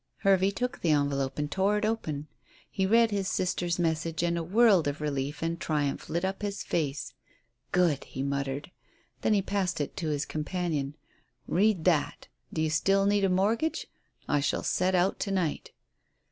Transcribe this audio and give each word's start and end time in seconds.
'"Hervey 0.27 0.49
took 0.49 0.81
the 0.81 0.89
envelope 0.89 1.37
and 1.37 1.51
tore 1.51 1.77
it 1.77 1.85
open. 1.85 2.25
He 2.71 2.87
read 2.87 3.11
his 3.11 3.27
sister's 3.27 3.77
message, 3.77 4.23
and 4.23 4.35
a 4.35 4.41
world 4.41 4.87
of 4.87 4.99
relief 4.99 5.43
and 5.43 5.59
triumph 5.59 6.09
lit 6.09 6.25
up 6.25 6.41
his 6.41 6.63
face. 6.63 7.13
"Good," 7.71 8.05
he 8.05 8.23
muttered. 8.23 8.71
Then 9.21 9.35
he 9.35 9.43
passed 9.43 9.79
it 9.79 9.95
to 9.97 10.07
his 10.09 10.25
companion. 10.25 10.95
"Read 11.47 11.85
that. 11.85 12.29
Do 12.51 12.63
you 12.63 12.71
still 12.71 13.05
need 13.05 13.23
a 13.25 13.29
mortgage? 13.29 13.85
I 14.27 14.39
shall 14.39 14.63
set 14.63 14.95
out 14.95 15.19
to 15.19 15.29
night." 15.29 15.69